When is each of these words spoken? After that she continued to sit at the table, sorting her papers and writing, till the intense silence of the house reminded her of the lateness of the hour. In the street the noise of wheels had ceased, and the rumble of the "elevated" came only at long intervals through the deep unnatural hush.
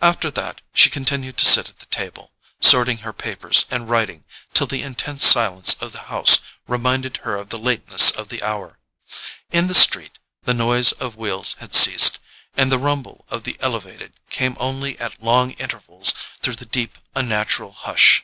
After 0.00 0.30
that 0.30 0.60
she 0.72 0.88
continued 0.88 1.36
to 1.38 1.44
sit 1.46 1.68
at 1.68 1.80
the 1.80 1.86
table, 1.86 2.32
sorting 2.60 2.98
her 2.98 3.12
papers 3.12 3.66
and 3.72 3.90
writing, 3.90 4.24
till 4.52 4.68
the 4.68 4.82
intense 4.82 5.26
silence 5.26 5.74
of 5.82 5.90
the 5.90 5.98
house 6.02 6.38
reminded 6.68 7.16
her 7.24 7.34
of 7.34 7.48
the 7.48 7.58
lateness 7.58 8.12
of 8.12 8.28
the 8.28 8.40
hour. 8.40 8.78
In 9.50 9.66
the 9.66 9.74
street 9.74 10.20
the 10.44 10.54
noise 10.54 10.92
of 10.92 11.16
wheels 11.16 11.56
had 11.58 11.74
ceased, 11.74 12.20
and 12.56 12.70
the 12.70 12.78
rumble 12.78 13.24
of 13.30 13.42
the 13.42 13.56
"elevated" 13.58 14.12
came 14.30 14.56
only 14.60 14.96
at 15.00 15.20
long 15.20 15.50
intervals 15.54 16.14
through 16.40 16.54
the 16.54 16.66
deep 16.66 16.96
unnatural 17.16 17.72
hush. 17.72 18.22